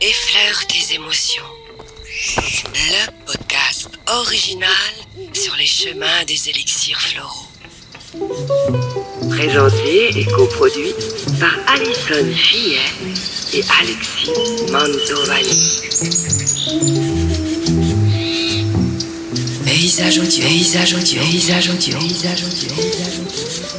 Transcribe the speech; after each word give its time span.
Effleure 0.00 0.66
tes 0.66 0.94
émotions. 0.94 1.42
Le 2.74 3.10
podcast 3.24 3.88
original 4.06 4.70
sur 5.32 5.56
les 5.56 5.66
chemins 5.66 6.24
des 6.26 6.50
élixirs 6.50 7.00
floraux. 7.00 7.48
Présenté 9.30 10.18
et 10.18 10.24
coproduit 10.26 10.94
par 11.40 11.54
Alison 11.66 12.34
Fillet 12.34 12.78
et 13.54 13.62
Alexis 13.80 14.30
Mantovani. 14.70 15.80
Paysage 19.64 20.18
audio, 20.18 20.44
paysage 20.44 20.94
audio, 20.94 21.22
paysage 21.22 21.70
audio, 21.70 21.98
paysage 21.98 22.44
audio, 22.44 22.76
paysage 22.76 23.18
audio. 23.18 23.75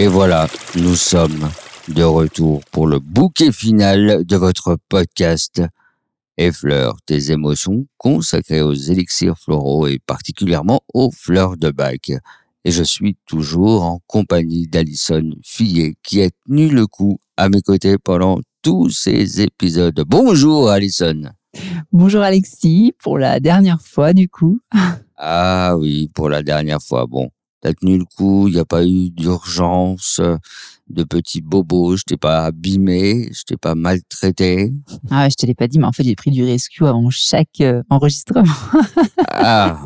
Et 0.00 0.06
voilà, 0.06 0.46
nous 0.76 0.94
sommes 0.94 1.50
de 1.88 2.04
retour 2.04 2.60
pour 2.70 2.86
le 2.86 3.00
bouquet 3.00 3.50
final 3.50 4.24
de 4.24 4.36
votre 4.36 4.76
podcast 4.88 5.60
Effleure 6.36 6.98
tes 7.04 7.32
émotions 7.32 7.84
consacré 7.96 8.62
aux 8.62 8.74
élixirs 8.74 9.36
floraux 9.36 9.88
et 9.88 9.98
particulièrement 9.98 10.82
aux 10.94 11.10
fleurs 11.10 11.56
de 11.56 11.72
bac. 11.72 12.12
Et 12.64 12.70
je 12.70 12.84
suis 12.84 13.16
toujours 13.26 13.82
en 13.82 13.98
compagnie 14.06 14.68
d'Alison 14.68 15.32
Fillet 15.42 15.96
qui 16.04 16.22
a 16.22 16.28
tenu 16.46 16.68
le 16.68 16.86
coup 16.86 17.18
à 17.36 17.48
mes 17.48 17.60
côtés 17.60 17.98
pendant 17.98 18.38
tous 18.62 18.90
ces 18.90 19.40
épisodes. 19.40 20.00
Bonjour 20.06 20.70
Alison. 20.70 21.32
Bonjour 21.90 22.22
Alexis, 22.22 22.94
pour 23.02 23.18
la 23.18 23.40
dernière 23.40 23.82
fois 23.82 24.12
du 24.12 24.28
coup. 24.28 24.60
Ah 25.16 25.74
oui, 25.76 26.08
pour 26.14 26.28
la 26.28 26.44
dernière 26.44 26.80
fois. 26.80 27.06
Bon, 27.08 27.32
t'as 27.60 27.72
tenu 27.74 27.98
le 27.98 28.04
coup, 28.04 28.48
il 28.48 28.54
n'y 28.54 28.60
a 28.60 28.64
pas 28.64 28.84
eu 28.84 29.10
d'urgence, 29.10 30.18
euh, 30.20 30.36
de 30.88 31.02
petits 31.04 31.40
bobos, 31.40 31.96
je 31.96 32.02
t'ai 32.04 32.16
pas 32.16 32.44
abîmé, 32.46 33.28
je 33.32 33.42
t'ai 33.42 33.56
pas 33.56 33.74
maltraité. 33.74 34.72
Ah, 35.10 35.24
ouais, 35.24 35.30
je 35.30 35.36
te 35.36 35.44
l'ai 35.46 35.54
pas 35.54 35.66
dit, 35.68 35.78
mais 35.78 35.86
en 35.86 35.92
fait 35.92 36.04
j'ai 36.04 36.14
pris 36.16 36.30
du 36.30 36.44
rescue 36.44 36.86
avant 36.86 37.10
chaque 37.10 37.60
euh, 37.60 37.82
enregistrement. 37.90 38.52
Ah, 39.30 39.78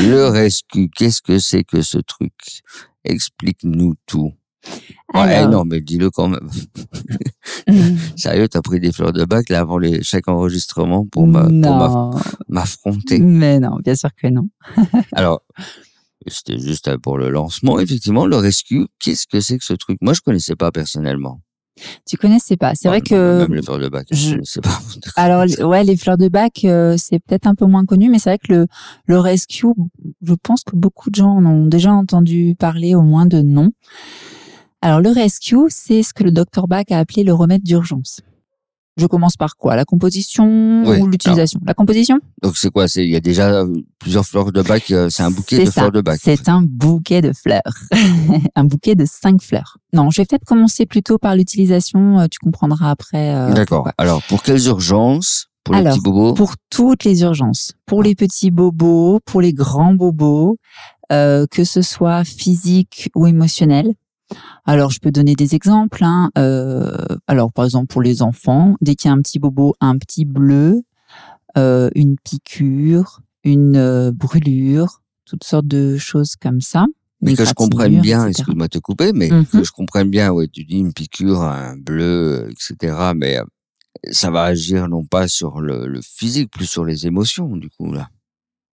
le 0.00 0.26
rescue, 0.28 0.88
qu'est-ce 0.88 1.22
que 1.22 1.38
c'est 1.38 1.64
que 1.64 1.82
ce 1.82 1.98
truc? 1.98 2.32
Explique-nous 3.04 3.94
tout. 4.06 4.32
Ouais, 5.12 5.20
Alors- 5.20 5.50
non, 5.50 5.64
mais 5.64 5.80
dis-le 5.80 6.08
quand 6.10 6.28
même. 6.28 6.48
Sérieux, 8.16 8.48
t'as 8.48 8.62
pris 8.62 8.80
des 8.80 8.92
fleurs 8.92 9.12
de 9.12 9.24
bac 9.24 9.48
là 9.48 9.60
avant 9.60 9.78
les, 9.78 10.02
chaque 10.02 10.28
enregistrement 10.28 11.04
pour 11.06 11.26
m'a- 11.26 11.48
m'a- 11.48 12.10
m'affronter? 12.48 13.18
mais 13.18 13.58
non, 13.60 13.76
bien 13.84 13.94
sûr 13.94 14.10
que 14.14 14.28
non. 14.28 14.48
Alors, 15.12 15.42
c'était 16.26 16.58
juste 16.58 16.88
euh, 16.88 16.98
pour 16.98 17.18
le 17.18 17.28
lancement. 17.30 17.78
Effectivement, 17.80 18.26
le 18.26 18.36
rescue, 18.36 18.86
qu'est-ce 18.98 19.26
que 19.26 19.40
c'est 19.40 19.58
que 19.58 19.64
ce 19.64 19.74
truc? 19.74 19.98
Moi, 20.00 20.12
je 20.14 20.20
connaissais 20.20 20.56
pas 20.56 20.70
personnellement. 20.72 21.40
Tu 22.06 22.18
connaissais 22.18 22.56
pas. 22.58 22.74
C'est 22.74 22.88
vrai 22.88 23.00
que 23.00 23.38
Même 23.38 23.54
les 23.54 23.62
fleurs 23.62 23.78
de 23.78 23.88
bac, 23.88 24.06
je 24.10 24.14
je- 24.16 24.30
connaissais 24.34 24.60
pas. 24.60 24.78
alors 25.16 25.44
ouais, 25.60 25.84
les 25.84 25.96
fleurs 25.96 26.18
de 26.18 26.28
bac 26.28 26.60
euh, 26.64 26.96
c'est 26.98 27.18
peut-être 27.18 27.46
un 27.46 27.54
peu 27.54 27.64
moins 27.64 27.86
connu, 27.86 28.10
mais 28.10 28.18
c'est 28.18 28.28
vrai 28.30 28.38
que 28.38 28.52
le 28.52 28.66
le 29.06 29.18
rescue, 29.18 29.68
je 30.20 30.34
pense 30.34 30.64
que 30.64 30.76
beaucoup 30.76 31.08
de 31.08 31.14
gens 31.14 31.30
en 31.30 31.46
ont 31.46 31.66
déjà 31.66 31.90
entendu 31.92 32.54
parler 32.58 32.94
au 32.94 33.00
moins 33.02 33.24
de 33.24 33.40
nom. 33.40 33.70
Alors 34.82 35.00
le 35.00 35.10
rescue, 35.10 35.56
c'est 35.70 36.02
ce 36.02 36.12
que 36.12 36.24
le 36.24 36.30
docteur 36.30 36.68
Bach 36.68 36.84
a 36.90 36.98
appelé 36.98 37.24
le 37.24 37.32
remède 37.32 37.62
d'urgence. 37.62 38.20
Je 38.98 39.06
commence 39.06 39.36
par 39.36 39.56
quoi? 39.56 39.74
La 39.74 39.84
composition 39.86 40.82
Oui, 40.84 40.98
ou 41.00 41.06
l'utilisation? 41.06 41.60
La 41.66 41.72
composition? 41.72 42.18
Donc, 42.42 42.56
c'est 42.58 42.70
quoi? 42.70 42.88
C'est 42.88 43.04
Il 43.04 43.10
y 43.10 43.16
a 43.16 43.20
déjà 43.20 43.48
euh, 43.50 43.72
plusieurs 43.98 44.26
fleurs 44.26 44.52
de 44.52 44.60
bac. 44.62 44.90
euh, 44.90 45.08
C'est 45.08 45.22
un 45.22 45.30
bouquet 45.30 45.60
de 45.60 45.64
ça, 45.64 45.72
fleurs 45.72 45.92
de 45.92 46.00
bac. 46.02 46.20
C'est 46.22 46.48
un 46.48 46.60
bouquet 46.62 47.22
de 47.22 47.32
fleurs. 47.32 47.62
un 48.54 48.64
bouquet 48.64 48.94
de 48.94 49.06
cinq 49.06 49.40
fleurs. 49.40 49.78
Non, 49.94 50.10
je 50.10 50.20
vais 50.20 50.26
peut-être 50.26 50.44
commencer 50.44 50.84
plutôt 50.84 51.16
par 51.18 51.36
l'utilisation. 51.36 52.20
euh, 52.20 52.26
Tu 52.30 52.38
comprendras 52.38 52.90
après. 52.90 53.34
euh, 53.34 53.54
D'accord. 53.54 53.88
Alors, 53.96 54.22
pour 54.28 54.42
quelles 54.42 54.66
urgences? 54.66 55.46
Pour 55.64 55.74
les 55.76 55.84
petits 55.84 56.00
bobos? 56.00 56.34
Pour 56.34 56.54
toutes 56.70 57.04
les 57.04 57.22
urgences. 57.22 57.72
Pour 57.86 58.02
les 58.02 58.14
petits 58.16 58.50
bobos, 58.50 59.20
pour 59.24 59.40
les 59.40 59.52
grands 59.54 59.94
bobos, 59.94 60.56
euh, 61.12 61.46
que 61.50 61.62
ce 61.64 61.82
soit 61.82 62.24
physique 62.24 63.08
ou 63.14 63.26
émotionnel. 63.28 63.94
Alors, 64.64 64.90
je 64.90 65.00
peux 65.00 65.10
donner 65.10 65.34
des 65.34 65.54
exemples. 65.54 66.02
Hein. 66.04 66.30
Euh, 66.38 66.96
alors, 67.26 67.52
par 67.52 67.64
exemple, 67.64 67.86
pour 67.88 68.02
les 68.02 68.22
enfants, 68.22 68.76
dès 68.80 68.94
qu'il 68.94 69.08
y 69.08 69.12
a 69.12 69.14
un 69.14 69.20
petit 69.20 69.38
bobo, 69.38 69.74
un 69.80 69.96
petit 69.98 70.24
bleu, 70.24 70.82
euh, 71.56 71.90
une 71.94 72.16
piqûre, 72.22 73.20
une 73.44 73.76
euh, 73.76 74.12
brûlure, 74.12 75.02
toutes 75.24 75.44
sortes 75.44 75.66
de 75.66 75.96
choses 75.98 76.36
comme 76.36 76.60
ça. 76.60 76.86
Mais 77.20 77.34
que 77.34 77.44
je 77.44 77.52
comprenne 77.54 78.00
bien, 78.00 78.26
excuse-moi 78.26 78.66
de 78.66 78.72
te 78.72 78.78
couper, 78.78 79.12
mais 79.12 79.30
Mhm. 79.30 79.46
que 79.46 79.62
je 79.64 79.70
comprenne 79.70 80.10
bien, 80.10 80.32
ouais, 80.32 80.48
tu 80.48 80.64
dis 80.64 80.78
une 80.78 80.92
piqûre, 80.92 81.40
un 81.42 81.76
bleu, 81.76 82.48
etc. 82.50 83.12
Mais 83.14 83.38
ça 84.10 84.30
va 84.30 84.42
agir 84.44 84.88
non 84.88 85.04
pas 85.04 85.28
sur 85.28 85.60
le, 85.60 85.86
le 85.86 86.00
physique, 86.02 86.50
plus 86.50 86.66
sur 86.66 86.84
les 86.84 87.06
émotions, 87.06 87.56
du 87.56 87.68
coup, 87.70 87.92
là. 87.92 88.08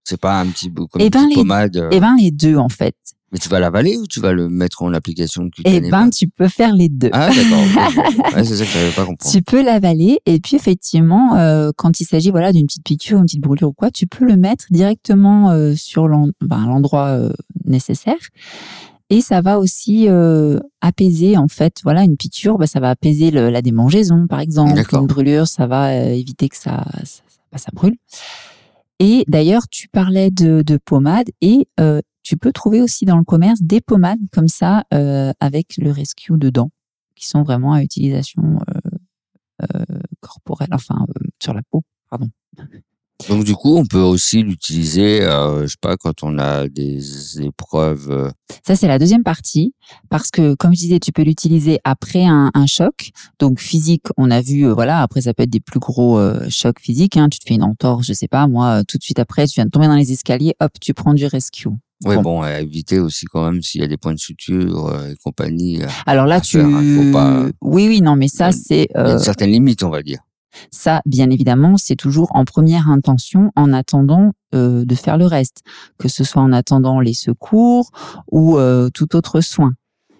C'est 0.03 0.19
pas 0.19 0.39
un 0.39 0.47
petit 0.47 0.69
bout 0.71 0.87
comme 0.87 1.01
Eh 1.01 1.05
une 1.05 1.09
ben, 1.11 1.19
petite 1.25 1.29
les- 1.35 1.41
pommade. 1.43 1.87
Eh 1.91 1.99
ben, 1.99 2.15
les 2.19 2.31
deux, 2.31 2.55
en 2.55 2.69
fait. 2.69 2.95
Mais 3.31 3.37
tu 3.39 3.47
vas 3.49 3.59
l'avaler 3.59 3.97
ou 3.97 4.07
tu 4.07 4.19
vas 4.19 4.33
le 4.33 4.49
mettre 4.49 4.81
en 4.81 4.91
application 4.93 5.49
Eh 5.65 5.81
ben, 5.81 6.09
tu 6.09 6.27
peux 6.27 6.47
faire 6.47 6.73
les 6.73 6.89
deux. 6.89 7.09
Ah, 7.13 7.29
d'accord. 7.29 8.33
ouais, 8.35 8.43
c'est 8.43 8.55
ça 8.55 8.65
que 8.65 8.71
j'avais 8.71 8.91
pas 8.91 9.05
compris. 9.05 9.29
Tu 9.29 9.41
peux 9.43 9.63
l'avaler 9.63 10.19
et 10.25 10.39
puis 10.39 10.55
effectivement, 10.55 11.35
euh, 11.35 11.71
quand 11.75 11.99
il 11.99 12.05
s'agit 12.05 12.31
voilà 12.31 12.51
d'une 12.51 12.65
petite 12.65 12.83
piqûre, 12.83 13.19
une 13.19 13.25
petite 13.25 13.41
brûlure 13.41 13.69
ou 13.69 13.73
quoi, 13.73 13.91
tu 13.91 14.07
peux 14.07 14.25
le 14.25 14.35
mettre 14.35 14.65
directement 14.71 15.51
euh, 15.51 15.75
sur 15.75 16.07
ben, 16.07 16.65
l'endroit 16.65 17.07
euh, 17.09 17.31
nécessaire. 17.65 18.15
Et 19.11 19.21
ça 19.21 19.41
va 19.41 19.57
aussi 19.57 20.07
apaiser 20.81 21.35
en 21.37 21.47
fait, 21.47 21.77
voilà, 21.83 22.03
une 22.03 22.15
piqûre, 22.15 22.57
bah, 22.59 22.67
ça 22.67 22.79
va 22.79 22.89
apaiser 22.91 23.31
le- 23.31 23.49
la 23.49 23.61
démangeaison 23.63 24.27
par 24.27 24.39
exemple. 24.39 24.75
D'accord. 24.75 25.01
Une 25.01 25.07
brûlure, 25.07 25.47
ça 25.47 25.65
va 25.67 25.95
éviter 25.95 26.47
que 26.49 26.55
ça, 26.57 26.85
ça, 27.03 27.21
bah, 27.51 27.57
ça 27.57 27.69
brûle. 27.73 27.95
Et 28.99 29.23
d'ailleurs, 29.27 29.63
tu 29.71 29.87
parlais 29.87 30.29
de, 30.29 30.61
de 30.61 30.77
pommade 30.77 31.29
et 31.41 31.67
euh, 31.79 32.01
tu 32.29 32.37
peux 32.37 32.51
trouver 32.51 32.79
aussi 32.79 33.05
dans 33.05 33.17
le 33.17 33.23
commerce 33.23 33.59
des 33.59 33.81
pommades 33.81 34.19
comme 34.31 34.47
ça 34.47 34.83
euh, 34.93 35.33
avec 35.39 35.77
le 35.79 35.89
rescue 35.89 36.33
dedans, 36.37 36.69
qui 37.15 37.27
sont 37.27 37.41
vraiment 37.41 37.73
à 37.73 37.81
utilisation 37.81 38.59
euh, 38.69 39.63
euh, 39.63 39.99
corporelle, 40.19 40.69
enfin 40.71 41.07
sur 41.41 41.55
la 41.55 41.61
peau, 41.71 41.81
pardon. 42.07 42.27
Donc, 43.27 43.45
du 43.45 43.55
coup, 43.55 43.75
on 43.75 43.85
peut 43.85 43.97
aussi 43.97 44.43
l'utiliser, 44.43 45.21
je 45.21 45.65
sais 45.65 45.75
pas, 45.81 45.97
quand 45.97 46.21
on 46.21 46.37
a 46.37 46.69
des 46.69 47.41
épreuves. 47.41 48.31
Ça, 48.65 48.75
c'est 48.75 48.87
la 48.87 48.99
deuxième 48.99 49.23
partie, 49.23 49.73
parce 50.09 50.29
que, 50.29 50.53
comme 50.53 50.73
je 50.73 50.79
disais, 50.79 50.99
tu 50.99 51.11
peux 51.11 51.23
l'utiliser 51.23 51.79
après 51.83 52.25
un, 52.25 52.51
un 52.53 52.65
choc. 52.67 53.09
Donc, 53.39 53.59
physique, 53.59 54.05
on 54.17 54.29
a 54.29 54.39
vu, 54.39 54.69
voilà, 54.69 55.01
après, 55.01 55.21
ça 55.21 55.33
peut 55.33 55.43
être 55.43 55.49
des 55.49 55.59
plus 55.59 55.79
gros 55.79 56.21
chocs 56.49 56.79
physiques. 56.79 57.17
Hein. 57.17 57.27
Tu 57.27 57.39
te 57.39 57.45
fais 57.45 57.55
une 57.55 57.63
entorse, 57.63 58.05
je 58.05 58.13
sais 58.13 58.29
pas, 58.29 58.47
moi, 58.47 58.83
tout 58.87 58.99
de 58.99 59.03
suite 59.03 59.19
après, 59.19 59.47
tu 59.47 59.55
viens 59.55 59.65
de 59.65 59.71
tomber 59.71 59.87
dans 59.87 59.95
les 59.95 60.11
escaliers, 60.11 60.53
hop, 60.61 60.71
tu 60.79 60.93
prends 60.93 61.15
du 61.15 61.25
rescue. 61.25 61.69
Ouais, 62.05 62.15
Bon. 62.15 62.21
bon, 62.21 62.41
à 62.41 62.61
éviter 62.61 62.99
aussi 62.99 63.25
quand 63.25 63.43
même 63.51 63.61
s'il 63.61 63.81
y 63.81 63.83
a 63.83 63.87
des 63.87 63.97
points 63.97 64.13
de 64.13 64.19
suture 64.19 64.87
euh, 64.87 65.11
et 65.11 65.15
compagnie. 65.23 65.81
euh, 65.83 65.87
Alors 66.05 66.25
là, 66.25 66.35
à 66.35 66.41
tu... 66.41 66.57
faire, 66.57 66.65
hein, 66.65 66.83
faut 66.95 67.11
pas- 67.11 67.45
Oui, 67.61 67.87
oui, 67.89 68.01
non, 68.01 68.15
mais 68.15 68.27
ça, 68.29 68.51
c'est... 68.53 68.87
Il 68.89 68.95
y 68.95 68.97
a 68.97 69.07
euh, 69.07 69.13
une 69.13 69.19
certaine 69.19 69.51
limite, 69.51 69.83
on 69.83 69.89
va 69.89 70.01
dire. 70.01 70.19
Ça, 70.71 71.01
bien 71.05 71.29
évidemment, 71.29 71.75
c'est 71.77 71.95
toujours 71.97 72.29
en 72.35 72.45
première 72.45 72.89
intention 72.89 73.51
en 73.55 73.71
attendant 73.73 74.31
euh, 74.55 74.83
de 74.85 74.95
faire 74.95 75.17
le 75.17 75.25
reste, 75.25 75.61
que 75.97 76.07
ce 76.07 76.23
soit 76.23 76.41
en 76.41 76.51
attendant 76.53 77.01
les 77.01 77.13
secours 77.13 77.91
ou 78.31 78.57
euh, 78.57 78.89
tout 78.93 79.15
autre 79.15 79.41
soin. 79.41 79.73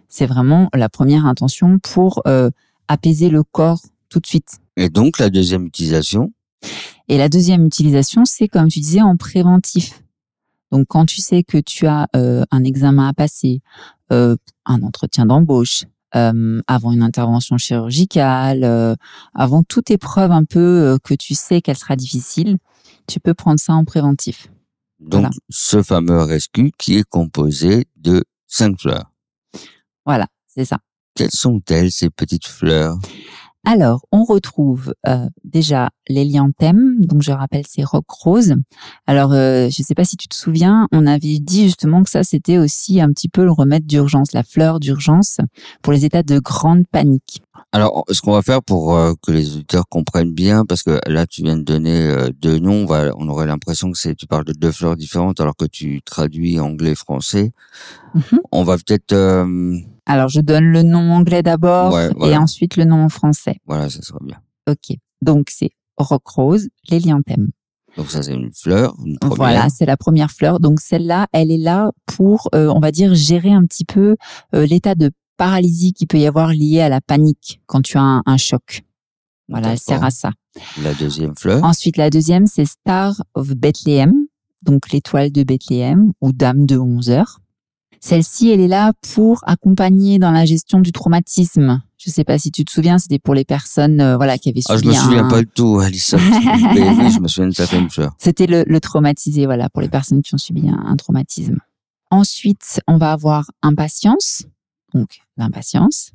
C'est 0.09 0.25
vraiment 0.27 0.69
la 0.73 0.89
première 0.89 1.25
intention 1.25 1.79
pour 1.79 2.21
euh, 2.27 2.49
apaiser 2.87 3.29
le 3.29 3.43
corps 3.43 3.79
tout 4.09 4.19
de 4.19 4.27
suite. 4.27 4.57
Et 4.75 4.89
donc, 4.89 5.17
la 5.17 5.29
deuxième 5.29 5.65
utilisation, 5.65 6.31
Et 7.07 7.17
la 7.17 7.29
deuxième 7.29 7.65
utilisation, 7.65 8.23
c'est 8.25 8.47
comme 8.47 8.67
tu 8.67 8.79
disais 8.79 9.01
en 9.01 9.15
préventif. 9.17 10.03
Donc 10.71 10.85
quand 10.87 11.05
tu 11.05 11.21
sais 11.21 11.43
que 11.43 11.57
tu 11.57 11.87
as 11.87 12.07
euh, 12.15 12.43
un 12.51 12.63
examen 12.63 13.07
à 13.07 13.13
passer, 13.13 13.61
euh, 14.11 14.35
un 14.65 14.81
entretien 14.83 15.25
d'embauche, 15.25 15.83
euh, 16.15 16.61
avant 16.67 16.91
une 16.91 17.03
intervention 17.03 17.57
chirurgicale, 17.57 18.63
euh, 18.63 18.95
avant 19.33 19.63
toute 19.63 19.91
épreuve 19.91 20.31
un 20.31 20.43
peu 20.43 20.59
euh, 20.59 20.97
que 21.03 21.13
tu 21.13 21.35
sais 21.35 21.61
qu'elle 21.61 21.77
sera 21.77 21.95
difficile, 21.95 22.57
tu 23.07 23.19
peux 23.19 23.33
prendre 23.33 23.59
ça 23.59 23.73
en 23.73 23.85
préventif. 23.85 24.47
donc 24.99 25.21
Voilà. 25.21 25.29
ce 25.49 25.83
fameux 25.83 26.21
rescue 26.23 26.71
qui 26.77 26.97
est 26.97 27.07
composé 27.07 27.87
de 27.95 28.23
cinq 28.47 28.79
fleurs. 28.79 29.11
Voilà, 30.05 30.27
c'est 30.47 30.65
ça. 30.65 30.79
Quelles 31.15 31.31
sont-elles, 31.31 31.91
ces 31.91 32.09
petites 32.09 32.47
fleurs? 32.47 32.97
Alors, 33.65 34.05
on 34.11 34.23
retrouve 34.23 34.93
euh, 35.07 35.27
déjà 35.43 35.89
l'hélianthème, 36.07 37.05
donc 37.05 37.21
je 37.21 37.31
rappelle 37.31 37.65
c'est 37.67 37.83
rock 37.83 38.09
rose. 38.09 38.55
Alors, 39.05 39.33
euh, 39.33 39.69
je 39.69 39.81
ne 39.81 39.85
sais 39.85 39.95
pas 39.95 40.05
si 40.05 40.15
tu 40.15 40.27
te 40.27 40.35
souviens, 40.35 40.87
on 40.91 41.05
avait 41.05 41.39
dit 41.39 41.65
justement 41.65 42.03
que 42.03 42.09
ça 42.09 42.23
c'était 42.23 42.57
aussi 42.57 43.01
un 43.01 43.09
petit 43.09 43.29
peu 43.29 43.43
le 43.43 43.51
remède 43.51 43.85
d'urgence, 43.85 44.31
la 44.33 44.43
fleur 44.43 44.79
d'urgence 44.79 45.37
pour 45.81 45.93
les 45.93 46.05
états 46.05 46.23
de 46.23 46.39
grande 46.39 46.87
panique. 46.87 47.41
Alors, 47.71 48.03
ce 48.09 48.21
qu'on 48.21 48.31
va 48.31 48.41
faire 48.41 48.63
pour 48.63 48.95
euh, 48.95 49.13
que 49.21 49.31
les 49.31 49.53
auditeurs 49.53 49.87
comprennent 49.87 50.33
bien, 50.33 50.65
parce 50.65 50.81
que 50.81 50.99
là 51.05 51.27
tu 51.27 51.43
viens 51.43 51.55
de 51.55 51.61
donner 51.61 52.07
euh, 52.07 52.29
deux 52.41 52.57
noms, 52.57 52.83
on, 52.83 52.85
va, 52.85 53.11
on 53.17 53.29
aurait 53.29 53.45
l'impression 53.45 53.91
que 53.91 53.97
c'est 53.97 54.15
tu 54.15 54.25
parles 54.25 54.45
de 54.45 54.53
deux 54.53 54.71
fleurs 54.71 54.95
différentes 54.95 55.39
alors 55.39 55.55
que 55.55 55.65
tu 55.65 56.01
traduis 56.01 56.59
anglais-français. 56.59 57.51
Mhm. 58.15 58.39
On 58.51 58.63
va 58.63 58.75
peut-être 58.77 59.13
euh, 59.13 59.77
Alors, 60.09 60.27
je 60.29 60.41
donne 60.41 60.65
le 60.65 60.83
nom 60.83 61.11
anglais 61.13 61.43
d'abord 61.43 61.93
Ouais, 61.93 62.09
et 62.09 62.13
voilà. 62.17 62.41
ensuite 62.41 62.75
le 62.77 62.83
nom 62.85 63.03
en 63.03 63.09
français. 63.09 63.57
voilà, 63.65 63.89
ça 63.89 64.01
sera 64.01 64.19
bien. 64.21 64.37
Ok. 64.67 64.97
Donc, 65.21 65.47
c'est 65.49 65.69
rock 65.97 66.27
rose, 66.27 66.67
l'hélianthème. 66.89 67.49
Donc 67.97 68.11
ça 68.11 68.21
c'est 68.21 68.33
une 68.33 68.51
fleur, 68.53 68.95
une. 69.03 69.17
Voilà, 69.23 69.67
c'est 69.69 69.85
la 69.85 69.97
première 69.97 70.31
fleur. 70.31 70.59
Donc 70.59 70.79
celle-là, 70.79 71.27
elle 71.33 71.51
est 71.51 71.57
là 71.57 71.91
pour, 72.05 72.47
euh, 72.53 72.67
on 72.73 72.79
va 72.79 72.91
dire, 72.91 73.15
gérer 73.15 73.51
un 73.51 73.63
petit 73.65 73.83
peu 73.83 74.15
euh, 74.53 74.65
l'état 74.67 74.93
de 74.95 75.11
paralysie 75.37 75.93
qui 75.93 76.05
peut 76.05 76.19
y 76.19 76.27
avoir 76.27 76.49
lié 76.53 76.81
à 76.81 76.89
la 76.89 77.01
panique 77.01 77.61
quand 77.65 77.81
tu 77.81 77.97
as 77.97 78.01
un, 78.01 78.21
un 78.25 78.37
choc. 78.37 78.83
Voilà, 79.49 79.71
elle 79.71 79.79
sert 79.79 80.03
à 80.03 80.11
ça. 80.11 80.31
La 80.83 80.93
deuxième 80.93 81.35
fleur. 81.35 81.63
Ensuite, 81.63 81.97
la 81.97 82.09
deuxième, 82.11 82.45
c'est 82.45 82.65
Star 82.65 83.13
of 83.33 83.49
Bethlehem, 83.55 84.13
donc 84.61 84.91
l'étoile 84.91 85.31
de 85.31 85.41
Bethléem 85.43 86.13
ou 86.21 86.31
Dame 86.31 86.65
de 86.67 86.77
11 86.77 87.09
heures. 87.09 87.39
Celle-ci, 88.01 88.49
elle 88.49 88.61
est 88.61 88.67
là 88.67 88.93
pour 89.13 89.41
accompagner 89.45 90.19
dans 90.19 90.31
la 90.31 90.45
gestion 90.45 90.79
du 90.79 90.91
traumatisme. 90.91 91.81
Je 91.97 92.09
sais 92.09 92.23
pas 92.23 92.39
si 92.39 92.49
tu 92.49 92.63
te 92.63 92.71
souviens, 92.71 92.97
c'était 92.97 93.19
pour 93.19 93.33
les 93.33 93.43
personnes 93.43 93.99
euh, 93.99 94.15
voilà 94.15 94.37
qui 94.37 94.49
avaient 94.49 94.61
Ah, 94.69 94.75
je 94.75 94.79
subi 94.79 94.89
me 94.89 94.93
souviens 94.93 95.25
un- 95.25 95.29
pas 95.29 95.41
du 95.41 95.47
tout, 95.47 95.79
Alison. 95.79 96.17
Mais 96.73 96.89
oui, 96.89 97.11
je 97.11 97.19
me 97.19 97.27
souviens 97.27 97.49
de 97.49 97.53
certaines 97.53 97.89
fleurs. 97.89 98.13
C'était 98.19 98.47
le, 98.47 98.63
le 98.65 98.79
traumatisé, 98.79 99.45
voilà, 99.45 99.69
pour 99.69 99.81
les 99.81 99.89
personnes 99.89 100.21
qui 100.21 100.33
ont 100.33 100.37
subi 100.37 100.69
un, 100.69 100.81
un 100.85 100.95
traumatisme. 100.95 101.57
Ensuite, 102.09 102.81
on 102.87 102.97
va 102.97 103.11
avoir 103.11 103.51
impatience, 103.61 104.43
donc 104.93 105.19
l'impatience. 105.37 106.11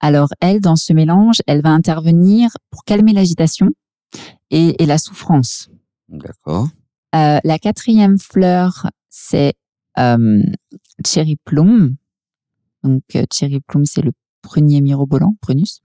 Alors, 0.00 0.28
elle, 0.40 0.60
dans 0.60 0.76
ce 0.76 0.92
mélange, 0.92 1.36
elle 1.46 1.62
va 1.62 1.70
intervenir 1.70 2.50
pour 2.70 2.84
calmer 2.84 3.12
l'agitation 3.14 3.70
et, 4.50 4.82
et 4.82 4.86
la 4.86 4.98
souffrance. 4.98 5.70
D'accord. 6.10 6.68
Euh, 7.16 7.38
la 7.42 7.58
quatrième 7.58 8.18
fleur, 8.18 8.90
c'est 9.08 9.54
euh, 9.98 10.42
Cherry 11.06 11.36
Plum. 11.44 11.96
Donc, 12.82 13.02
euh, 13.14 13.24
Cherry 13.32 13.60
Plum, 13.60 13.84
c'est 13.84 14.02
le 14.02 14.12
prunier 14.42 14.80
mirobolant, 14.80 15.36
prunus. 15.40 15.80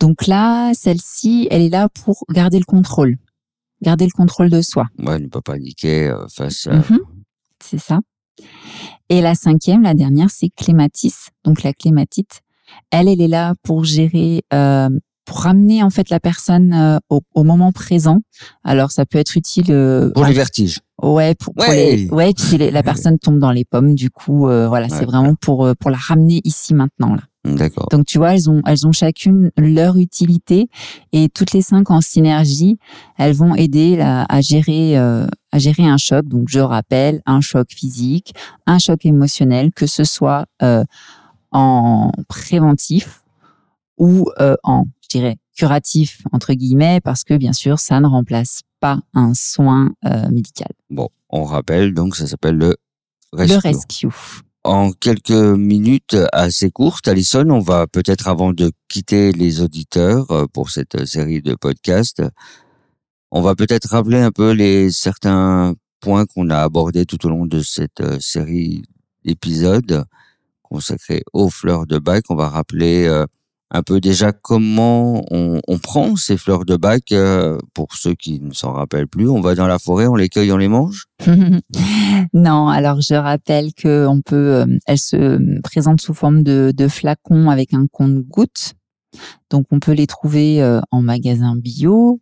Donc 0.00 0.26
là, 0.26 0.72
celle-ci, 0.74 1.48
elle 1.50 1.62
est 1.62 1.68
là 1.68 1.88
pour 1.88 2.24
garder 2.30 2.58
le 2.58 2.64
contrôle. 2.64 3.16
Garder 3.82 4.06
le 4.06 4.12
contrôle 4.12 4.50
de 4.50 4.62
soi. 4.62 4.86
Ouais, 4.98 5.18
ne 5.18 5.28
pas 5.28 5.42
paniquer 5.42 6.08
euh, 6.08 6.26
face 6.28 6.66
à... 6.66 6.74
Mhm. 6.74 7.00
C'est 7.60 7.78
ça. 7.78 8.00
Et 9.08 9.20
la 9.20 9.34
cinquième, 9.34 9.82
la 9.82 9.94
dernière, 9.94 10.30
c'est 10.30 10.50
clématis. 10.50 11.30
Donc 11.44 11.62
la 11.62 11.72
clématite, 11.72 12.42
elle, 12.90 13.08
elle 13.08 13.20
est 13.20 13.28
là 13.28 13.54
pour 13.62 13.84
gérer, 13.84 14.42
euh, 14.52 14.88
pour 15.24 15.38
ramener 15.40 15.82
en 15.82 15.90
fait 15.90 16.10
la 16.10 16.20
personne 16.20 16.72
euh, 16.74 16.98
au, 17.08 17.20
au 17.34 17.44
moment 17.44 17.72
présent. 17.72 18.18
Alors 18.62 18.90
ça 18.90 19.06
peut 19.06 19.18
être 19.18 19.36
utile. 19.36 19.66
euh, 19.70 20.10
Pour 20.10 20.24
les 20.26 20.32
vertiges. 20.34 20.80
Ouais, 21.02 21.34
pour, 21.34 21.54
pour 21.54 21.66
Ouais. 21.68 21.96
les, 21.96 22.08
ouais, 22.10 22.32
puis 22.34 22.56
la 22.58 22.82
personne 22.82 23.18
tombe 23.18 23.38
dans 23.38 23.50
les 23.50 23.64
pommes. 23.64 23.94
Du 23.94 24.10
coup, 24.10 24.48
euh, 24.48 24.68
voilà, 24.68 24.86
Ouais. 24.86 24.96
c'est 24.98 25.04
vraiment 25.04 25.34
pour 25.34 25.64
euh, 25.66 25.74
pour 25.78 25.90
la 25.90 25.96
ramener 25.96 26.40
ici 26.44 26.72
maintenant 26.74 27.14
là. 27.14 27.22
D'accord. 27.46 27.88
Donc 27.90 28.06
tu 28.06 28.16
vois, 28.16 28.32
elles 28.34 28.48
ont 28.48 28.62
elles 28.66 28.86
ont 28.86 28.92
chacune 28.92 29.50
leur 29.58 29.96
utilité 29.96 30.68
et 31.12 31.28
toutes 31.28 31.52
les 31.52 31.60
cinq 31.60 31.90
en 31.90 32.00
synergie, 32.00 32.78
elles 33.18 33.34
vont 33.34 33.54
aider 33.54 33.96
là, 33.96 34.24
à 34.30 34.40
gérer 34.40 34.96
euh, 34.96 35.26
à 35.52 35.58
gérer 35.58 35.84
un 35.86 35.98
choc. 35.98 36.26
Donc 36.26 36.48
je 36.48 36.60
rappelle, 36.60 37.20
un 37.26 37.42
choc 37.42 37.66
physique, 37.70 38.32
un 38.66 38.78
choc 38.78 39.04
émotionnel, 39.04 39.72
que 39.74 39.86
ce 39.86 40.04
soit 40.04 40.46
euh, 40.62 40.84
en 41.52 42.10
préventif 42.28 43.23
ou 43.98 44.30
euh, 44.40 44.56
en, 44.62 44.86
je 45.02 45.18
dirais, 45.18 45.36
curatif 45.56 46.22
entre 46.32 46.52
guillemets, 46.54 47.00
parce 47.00 47.24
que 47.24 47.34
bien 47.34 47.52
sûr, 47.52 47.78
ça 47.78 48.00
ne 48.00 48.06
remplace 48.06 48.62
pas 48.80 49.00
un 49.14 49.34
soin 49.34 49.92
euh, 50.04 50.28
médical. 50.30 50.72
Bon, 50.90 51.08
on 51.30 51.44
rappelle, 51.44 51.94
donc 51.94 52.16
ça 52.16 52.26
s'appelle 52.26 52.56
le 52.56 52.76
Le 53.32 53.38
rescue. 53.38 53.58
rescue. 53.58 54.08
En 54.64 54.92
quelques 54.92 55.30
minutes 55.30 56.16
assez 56.32 56.70
courtes, 56.70 57.06
Alison, 57.06 57.48
on 57.50 57.60
va 57.60 57.86
peut-être 57.86 58.28
avant 58.28 58.52
de 58.54 58.72
quitter 58.88 59.32
les 59.32 59.60
auditeurs 59.60 60.30
euh, 60.30 60.46
pour 60.52 60.70
cette 60.70 61.04
série 61.04 61.42
de 61.42 61.54
podcasts, 61.54 62.22
on 63.30 63.42
va 63.42 63.54
peut-être 63.54 63.90
rappeler 63.90 64.20
un 64.20 64.30
peu 64.30 64.52
les 64.52 64.90
certains 64.90 65.74
points 66.00 66.24
qu'on 66.24 66.50
a 66.50 66.58
abordés 66.58 67.04
tout 67.04 67.26
au 67.26 67.30
long 67.30 67.46
de 67.46 67.60
cette 67.60 68.00
euh, 68.00 68.18
série 68.20 68.82
d'épisodes 69.24 70.04
consacrés 70.62 71.22
aux 71.32 71.50
fleurs 71.50 71.86
de 71.86 71.98
bac. 71.98 72.24
On 72.30 72.36
va 72.36 72.48
rappeler 72.48 73.06
euh, 73.06 73.26
un 73.70 73.82
peu 73.82 74.00
déjà 74.00 74.32
comment 74.32 75.24
on, 75.30 75.60
on 75.66 75.78
prend 75.78 76.16
ces 76.16 76.36
fleurs 76.36 76.64
de 76.64 76.76
bac 76.76 77.10
euh, 77.12 77.58
pour 77.74 77.94
ceux 77.94 78.14
qui 78.14 78.40
ne 78.40 78.52
s'en 78.52 78.72
rappellent 78.72 79.08
plus. 79.08 79.28
On 79.28 79.40
va 79.40 79.54
dans 79.54 79.66
la 79.66 79.78
forêt, 79.78 80.06
on 80.06 80.14
les 80.14 80.28
cueille, 80.28 80.52
on 80.52 80.56
les 80.56 80.68
mange? 80.68 81.06
non, 82.32 82.68
alors 82.68 83.00
je 83.00 83.14
rappelle 83.14 83.72
que 83.74 84.06
on 84.06 84.20
peut, 84.22 84.62
euh, 84.62 84.66
elle 84.86 84.98
se 84.98 85.60
présente 85.62 86.00
sous 86.00 86.14
forme 86.14 86.42
de, 86.42 86.72
de 86.76 86.88
flacons 86.88 87.50
avec 87.50 87.74
un 87.74 87.86
compte-gouttes. 87.90 88.74
Donc 89.50 89.66
on 89.70 89.80
peut 89.80 89.92
les 89.92 90.06
trouver 90.06 90.62
euh, 90.62 90.80
en 90.90 91.02
magasin 91.02 91.56
bio. 91.56 92.20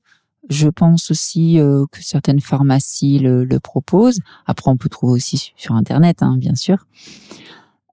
Je 0.51 0.69
pense 0.69 1.11
aussi 1.11 1.61
euh, 1.61 1.85
que 1.93 2.03
certaines 2.03 2.41
pharmacies 2.41 3.19
le, 3.19 3.45
le 3.45 3.61
proposent. 3.61 4.19
Après, 4.45 4.71
on 4.71 4.77
peut 4.77 4.89
trouver 4.89 5.13
aussi 5.13 5.39
su- 5.39 5.53
sur 5.57 5.75
Internet, 5.77 6.23
hein, 6.23 6.37
bien 6.37 6.57
sûr. 6.57 6.87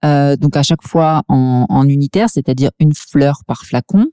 Euh, 0.06 0.36
donc 0.36 0.56
à 0.56 0.64
chaque 0.64 0.86
fois 0.88 1.24
en, 1.28 1.66
en 1.70 1.88
unitaire, 1.88 2.30
c'est-à-dire 2.30 2.72
une 2.80 2.94
fleur 2.94 3.42
par 3.46 3.64
flacon. 3.66 4.08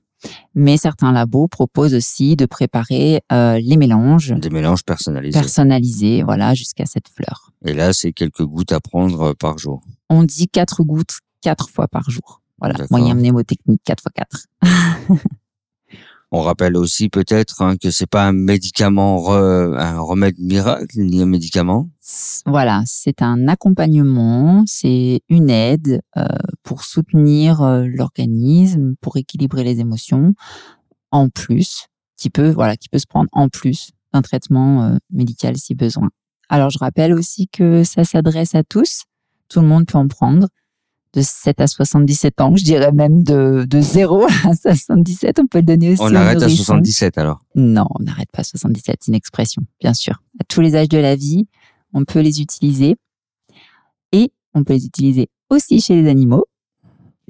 Mais 0.55 0.77
certains 0.77 1.11
labos 1.11 1.47
proposent 1.47 1.93
aussi 1.93 2.35
de 2.35 2.47
préparer 2.47 3.21
euh, 3.31 3.59
les 3.59 3.77
mélanges 3.77 4.33
Des 4.33 4.49
mélanges 4.49 4.83
personnalisés. 4.83 5.39
personnalisés, 5.39 6.23
voilà, 6.23 6.55
jusqu'à 6.55 6.85
cette 6.87 7.07
fleur. 7.07 7.51
Et 7.63 7.73
là, 7.73 7.93
c'est 7.93 8.13
quelques 8.13 8.43
gouttes 8.43 8.71
à 8.71 8.79
prendre 8.79 9.21
euh, 9.21 9.33
par 9.39 9.59
jour. 9.59 9.83
On 10.09 10.23
dit 10.23 10.47
quatre 10.47 10.83
gouttes 10.83 11.19
quatre 11.41 11.69
fois 11.69 11.87
par 11.87 12.09
jour. 12.09 12.41
Voilà, 12.59 12.75
moyen 12.89 13.13
mnémotechnique, 13.13 13.81
4 13.85 14.01
fois 14.01 14.11
4. 14.15 14.47
On 16.31 16.41
rappelle 16.41 16.75
aussi 16.75 17.07
peut-être 17.07 17.61
hein, 17.61 17.77
que 17.77 17.89
c'est 17.89 18.09
pas 18.09 18.25
un 18.25 18.33
médicament, 18.33 19.31
un 19.31 19.99
remède 19.99 20.37
miracle 20.39 20.97
ni 20.97 21.21
un 21.21 21.25
médicament. 21.25 21.89
Voilà, 22.45 22.83
c'est 22.85 23.21
un 23.21 23.47
accompagnement, 23.47 24.63
c'est 24.65 25.21
une 25.29 25.49
aide 25.49 26.01
euh, 26.17 26.25
pour 26.63 26.83
soutenir 26.83 27.61
euh, 27.61 27.85
l'organisme, 27.85 28.95
pour 29.01 29.17
équilibrer 29.17 29.63
les 29.63 29.79
émotions, 29.79 30.33
en 31.11 31.29
plus, 31.29 31.87
qui 32.17 32.29
peut, 32.29 32.49
voilà, 32.49 32.75
qui 32.75 32.89
peut 32.89 32.99
se 32.99 33.07
prendre 33.07 33.29
en 33.31 33.49
plus 33.49 33.91
d'un 34.13 34.21
traitement 34.21 34.83
euh, 34.83 34.97
médical 35.11 35.57
si 35.57 35.75
besoin. 35.75 36.09
Alors, 36.49 36.69
je 36.69 36.79
rappelle 36.79 37.13
aussi 37.13 37.47
que 37.47 37.83
ça 37.83 38.03
s'adresse 38.03 38.55
à 38.55 38.63
tous, 38.63 39.03
tout 39.49 39.61
le 39.61 39.67
monde 39.67 39.85
peut 39.85 39.97
en 39.97 40.07
prendre, 40.07 40.47
de 41.17 41.21
7 41.23 41.59
à 41.61 41.67
77 41.67 42.41
ans, 42.41 42.55
je 42.55 42.63
dirais 42.63 42.91
même 42.91 43.23
de, 43.23 43.65
de 43.67 43.81
0 43.81 44.25
à 44.45 44.53
77, 44.53 45.39
on 45.39 45.47
peut 45.47 45.57
le 45.59 45.63
donner 45.65 45.91
aussi 45.93 46.01
On 46.03 46.13
arrête 46.13 46.37
à 46.37 46.41
nourrissons. 46.41 46.63
77 46.63 47.17
alors. 47.17 47.39
Non, 47.55 47.87
on 47.99 48.03
n'arrête 48.03 48.29
pas 48.31 48.43
77, 48.43 48.97
c'est 49.01 49.07
une 49.11 49.15
expression, 49.15 49.63
bien 49.81 49.93
sûr. 49.93 50.21
À 50.39 50.43
tous 50.47 50.61
les 50.61 50.75
âges 50.75 50.89
de 50.89 50.99
la 50.99 51.15
vie, 51.15 51.47
on 51.93 52.05
peut 52.05 52.19
les 52.19 52.39
utiliser. 52.41 52.95
Et 54.11 54.31
on 54.53 54.63
peut 54.63 54.73
les 54.73 54.85
utiliser 54.85 55.29
aussi 55.49 55.81
chez 55.81 55.99
les 56.01 56.09
animaux. 56.09 56.45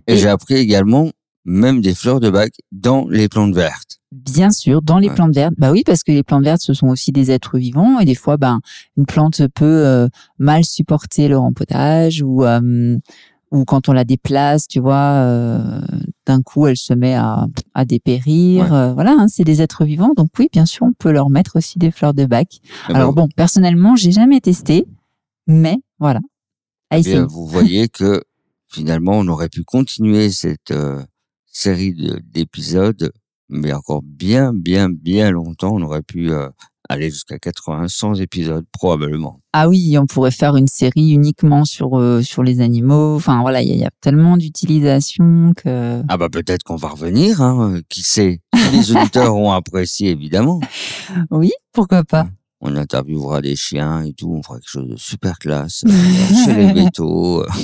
Et, 0.07 0.13
Et- 0.13 0.17
j'ai 0.17 0.27
appris 0.29 0.55
également 0.55 1.09
même 1.45 1.79
des 1.79 1.95
fleurs 1.95 2.19
de 2.19 2.29
bac 2.29 2.51
dans 2.73 3.07
les 3.07 3.29
plantes 3.29 3.55
vertes. 3.55 3.99
Bien 4.11 4.51
sûr, 4.51 4.81
dans 4.81 4.97
les 4.99 5.07
Ouais. 5.07 5.15
plantes 5.15 5.33
vertes. 5.33 5.53
Bah 5.57 5.71
oui, 5.71 5.83
parce 5.85 6.03
que 6.03 6.11
les 6.11 6.23
plantes 6.23 6.43
vertes, 6.43 6.61
ce 6.61 6.73
sont 6.73 6.87
aussi 6.87 7.13
des 7.13 7.31
êtres 7.31 7.57
vivants. 7.57 7.99
Et 7.99 8.05
des 8.05 8.15
fois, 8.15 8.35
ben, 8.35 8.59
une 8.97 9.05
plante 9.05 9.41
peut 9.55 9.63
euh, 9.65 10.09
mal 10.39 10.65
supporter 10.65 11.29
le 11.29 11.37
rempotage 11.37 12.21
ou, 12.21 12.43
euh, 12.43 12.97
ou 13.51 13.63
quand 13.65 13.87
on 13.89 13.93
la 13.93 14.03
déplace, 14.03 14.67
tu 14.67 14.79
vois, 14.79 14.95
euh, 15.23 15.81
d'un 16.25 16.41
coup, 16.41 16.67
elle 16.67 16.75
se 16.77 16.93
met 16.93 17.15
à, 17.15 17.47
à 17.73 17.85
dépérir. 17.85 18.65
Ouais. 18.65 18.71
Euh, 18.71 18.93
voilà, 18.93 19.11
hein, 19.17 19.27
c'est 19.27 19.43
des 19.45 19.61
êtres 19.61 19.85
vivants. 19.85 20.11
Donc 20.15 20.29
oui, 20.37 20.49
bien 20.51 20.65
sûr, 20.65 20.85
on 20.85 20.93
peut 20.93 21.11
leur 21.11 21.29
mettre 21.29 21.55
aussi 21.57 21.79
des 21.79 21.91
fleurs 21.91 22.13
de 22.13 22.25
bac. 22.25 22.59
Eh 22.89 22.93
Alors 22.93 23.13
ben, 23.13 23.23
bon, 23.23 23.29
personnellement, 23.35 23.95
j'ai 23.95 24.11
jamais 24.11 24.41
testé, 24.41 24.85
mais 25.47 25.77
voilà, 25.99 26.19
à 26.89 26.97
eh 26.97 26.99
essayer. 26.99 27.19
vous 27.21 27.47
voyez 27.47 27.87
que 27.87 28.21
finalement, 28.67 29.13
on 29.13 29.27
aurait 29.27 29.49
pu 29.49 29.63
continuer 29.63 30.29
cette 30.29 30.71
euh, 30.71 31.01
série 31.45 31.93
de- 31.93 32.19
d'épisodes, 32.25 33.11
mais 33.49 33.71
encore 33.71 34.01
bien, 34.03 34.53
bien, 34.53 34.89
bien 34.89 35.31
longtemps. 35.31 35.71
On 35.73 35.81
aurait 35.83 36.01
pu 36.01 36.31
euh, 36.31 36.49
aller 36.89 37.09
jusqu'à 37.09 37.37
80, 37.37 37.87
100 37.87 38.15
épisodes 38.15 38.65
probablement. 38.71 39.39
Ah 39.53 39.69
oui, 39.69 39.97
on 39.97 40.05
pourrait 40.05 40.31
faire 40.31 40.55
une 40.55 40.67
série 40.67 41.11
uniquement 41.11 41.65
sur 41.65 41.97
euh, 41.97 42.21
sur 42.21 42.43
les 42.43 42.61
animaux. 42.61 43.15
Enfin 43.15 43.41
voilà, 43.41 43.61
il 43.61 43.75
y, 43.75 43.85
a 43.85 43.89
tellement 44.01 44.37
d'utilisations 44.37 45.53
que. 45.55 46.01
Ah 46.07 46.17
bah 46.17 46.29
peut-être 46.29 46.63
qu'on 46.63 46.75
va 46.75 46.89
revenir. 46.89 47.41
Hein, 47.41 47.79
qui 47.89 48.01
sait? 48.01 48.41
Les 48.71 48.91
auditeurs 48.95 49.35
ont 49.35 49.51
apprécié 49.51 50.11
évidemment. 50.11 50.59
Oui, 51.31 51.51
pourquoi 51.73 52.03
pas. 52.03 52.27
On 52.59 52.75
interviewera 52.75 53.41
des 53.41 53.55
chiens 53.55 54.03
et 54.03 54.13
tout. 54.13 54.33
On 54.33 54.41
fera 54.41 54.55
quelque 54.55 54.69
chose 54.69 54.89
de 54.89 54.95
super 54.95 55.37
classe 55.37 55.83
euh, 55.87 56.45
chez 56.45 56.53
les 56.53 56.73
vétos. 56.73 57.45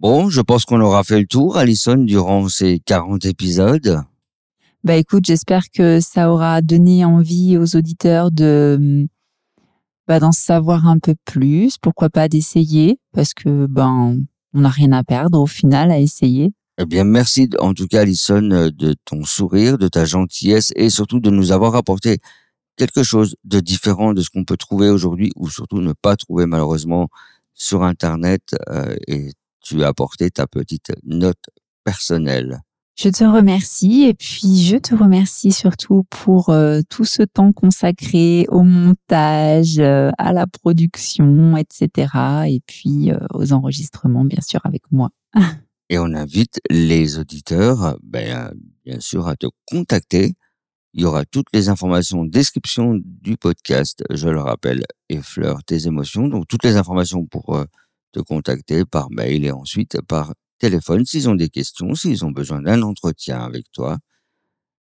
Bon, 0.00 0.30
je 0.30 0.40
pense 0.40 0.64
qu'on 0.64 0.80
aura 0.80 1.04
fait 1.04 1.20
le 1.20 1.26
tour, 1.26 1.58
Alison, 1.58 1.98
durant 1.98 2.48
ces 2.48 2.80
40 2.86 3.26
épisodes. 3.26 4.02
Bah 4.82 4.96
écoute, 4.96 5.26
j'espère 5.26 5.70
que 5.70 6.00
ça 6.00 6.32
aura 6.32 6.62
donné 6.62 7.04
envie 7.04 7.58
aux 7.58 7.76
auditeurs 7.76 8.30
de 8.30 9.06
bah, 10.08 10.20
d'en 10.20 10.32
savoir 10.32 10.86
un 10.86 10.98
peu 10.98 11.14
plus. 11.24 11.76
Pourquoi 11.76 12.08
pas 12.08 12.28
d'essayer, 12.28 12.98
parce 13.12 13.34
que 13.34 13.66
ben 13.66 14.18
on 14.54 14.60
n'a 14.60 14.70
rien 14.70 14.92
à 14.92 15.04
perdre 15.04 15.38
au 15.38 15.46
final 15.46 15.90
à 15.90 15.98
essayer. 15.98 16.52
Eh 16.78 16.86
bien, 16.86 17.04
merci 17.04 17.50
en 17.58 17.74
tout 17.74 17.86
cas, 17.86 18.00
Alison, 18.00 18.40
de 18.40 18.94
ton 19.04 19.22
sourire, 19.24 19.76
de 19.76 19.86
ta 19.86 20.06
gentillesse 20.06 20.72
et 20.76 20.88
surtout 20.88 21.20
de 21.20 21.28
nous 21.28 21.52
avoir 21.52 21.76
apporté 21.76 22.18
quelque 22.76 23.02
chose 23.02 23.36
de 23.44 23.60
différent 23.60 24.14
de 24.14 24.22
ce 24.22 24.30
qu'on 24.30 24.44
peut 24.44 24.56
trouver 24.56 24.88
aujourd'hui 24.88 25.30
ou 25.36 25.50
surtout 25.50 25.82
ne 25.82 25.92
pas 25.92 26.16
trouver 26.16 26.46
malheureusement 26.46 27.08
sur 27.52 27.82
Internet. 27.82 28.56
Euh, 28.70 28.96
et 29.06 29.32
tu 29.60 29.84
as 29.84 29.88
apporté 29.88 30.30
ta 30.30 30.46
petite 30.46 30.92
note 31.04 31.50
personnelle. 31.84 32.62
Je 33.02 33.08
te 33.08 33.24
remercie 33.24 34.02
et 34.02 34.12
puis 34.12 34.62
je 34.62 34.76
te 34.76 34.94
remercie 34.94 35.52
surtout 35.52 36.04
pour 36.10 36.50
euh, 36.50 36.82
tout 36.90 37.06
ce 37.06 37.22
temps 37.22 37.50
consacré 37.50 38.44
au 38.50 38.62
montage, 38.62 39.78
euh, 39.78 40.10
à 40.18 40.34
la 40.34 40.46
production, 40.46 41.56
etc. 41.56 42.12
Et 42.46 42.60
puis 42.66 43.10
euh, 43.10 43.16
aux 43.32 43.54
enregistrements, 43.54 44.26
bien 44.26 44.42
sûr, 44.46 44.60
avec 44.64 44.82
moi. 44.90 45.08
et 45.88 45.98
on 45.98 46.12
invite 46.12 46.60
les 46.68 47.18
auditeurs, 47.18 47.96
ben, 48.02 48.52
bien 48.84 49.00
sûr, 49.00 49.28
à 49.28 49.34
te 49.34 49.46
contacter. 49.66 50.34
Il 50.92 51.00
y 51.00 51.06
aura 51.06 51.24
toutes 51.24 51.48
les 51.54 51.70
informations, 51.70 52.26
description 52.26 53.00
du 53.02 53.38
podcast, 53.38 54.04
je 54.10 54.28
le 54.28 54.40
rappelle, 54.40 54.82
effleure 55.08 55.64
tes 55.64 55.86
émotions. 55.86 56.28
Donc 56.28 56.48
toutes 56.48 56.64
les 56.64 56.76
informations 56.76 57.24
pour 57.24 57.64
te 58.12 58.20
contacter 58.20 58.84
par 58.84 59.10
mail 59.10 59.46
et 59.46 59.52
ensuite 59.52 60.02
par 60.02 60.34
téléphone 60.60 61.04
s'ils 61.04 61.28
ont 61.28 61.34
des 61.34 61.48
questions, 61.48 61.94
s'ils 61.94 62.24
ont 62.24 62.30
besoin 62.30 62.62
d'un 62.62 62.82
entretien 62.82 63.40
avec 63.40 63.64
toi. 63.72 63.98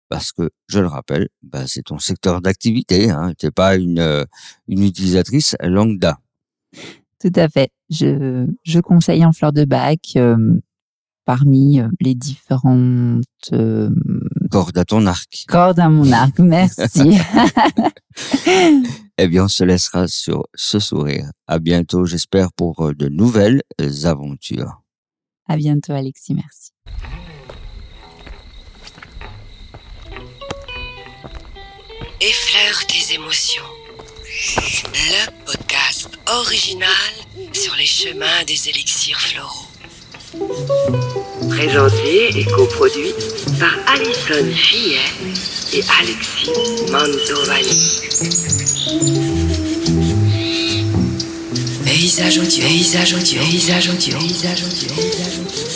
Parce 0.09 0.31
que, 0.33 0.51
je 0.69 0.79
le 0.79 0.87
rappelle, 0.87 1.29
bah, 1.43 1.65
c'est 1.67 1.85
ton 1.85 1.99
secteur 1.99 2.41
d'activité, 2.43 3.11
hein, 3.11 3.33
tu 3.39 3.47
n'es 3.47 3.51
pas 3.51 3.77
une, 3.77 3.99
euh, 3.99 4.25
une 4.69 4.85
utilisatrice 4.85 5.57
lambda. 5.61 6.19
Tout 7.21 7.33
à 7.35 7.49
fait. 7.49 7.71
Je, 7.89 8.47
je 8.63 8.81
conseille 8.81 9.25
en 9.25 9.33
fleur 9.33 9.53
de 9.53 9.65
bac 9.65 10.01
euh, 10.17 10.61
parmi 11.25 11.81
euh, 11.81 11.89
les 12.01 12.15
différentes 12.15 13.25
cordes 14.51 14.79
à 14.79 14.85
ton 14.85 15.07
arc. 15.07 15.45
Cordes 15.49 15.81
à 15.81 15.89
mon 15.89 16.13
arc, 16.13 16.39
merci. 16.39 17.19
Eh 19.19 19.29
bien, 19.29 19.45
on 19.45 19.49
se 19.49 19.63
laissera 19.63 20.09
sur 20.09 20.45
ce 20.55 20.79
sourire. 20.79 21.31
À 21.47 21.59
bientôt, 21.59 22.07
j'espère, 22.07 22.53
pour 22.53 22.87
euh, 22.87 22.95
de 22.95 23.09
nouvelles 23.09 23.63
aventures. 24.05 24.82
À 25.49 25.57
bientôt, 25.57 25.93
Alexis. 25.93 26.35
Merci. 26.35 26.71
Effleure 32.21 32.87
tes 32.87 33.15
émotions. 33.15 33.63
Le 34.95 35.45
podcast 35.45 36.09
original 36.29 36.89
sur 37.53 37.75
les 37.77 37.87
chemins 37.87 38.45
des 38.47 38.69
élixirs 38.69 39.21
floraux. 39.21 39.69
Présenté 41.51 42.39
et 42.39 42.45
coproduit 42.45 43.13
par 43.59 43.75
Alison 43.89 44.55
Fillet 44.55 45.01
et 45.75 45.83
Alexis 46.01 46.51
Mantovani. 46.91 48.03
Paysage 52.13 52.41
audio, 52.41 52.69
paysage 52.69 53.15
audio, 53.15 53.41
paysage 53.41 53.89
audio, 53.89 54.19
paysage 54.19 54.65
audio, 54.67 54.89
paysage 54.93 55.41
audio. 55.41 55.72